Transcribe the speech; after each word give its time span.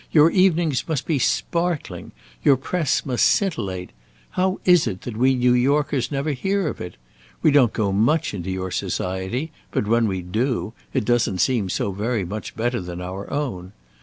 Your 0.11 0.31
evenings 0.31 0.83
must 0.87 1.05
be 1.05 1.19
sparkling. 1.19 2.11
Your 2.43 2.57
press 2.57 3.05
must 3.05 3.23
scintillate. 3.23 3.91
How 4.31 4.59
is 4.65 4.87
it 4.87 5.01
that 5.01 5.15
we 5.15 5.35
New 5.35 5.53
Yorkers 5.53 6.11
never 6.11 6.31
hear 6.31 6.67
of 6.67 6.81
it? 6.81 6.97
We 7.43 7.51
don't 7.51 7.71
go 7.71 7.91
much 7.91 8.33
into 8.33 8.49
your 8.49 8.71
society; 8.71 9.51
but 9.69 9.85
when 9.85 10.07
we 10.07 10.23
do, 10.23 10.73
it 10.91 11.05
doesn't 11.05 11.37
seem 11.37 11.69
so 11.69 11.91
very 11.91 12.25
much 12.25 12.55
better 12.55 12.81
than 12.81 12.99
our 12.99 13.29
own. 13.31 13.73